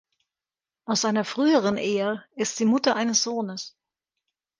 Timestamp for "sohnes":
3.21-3.77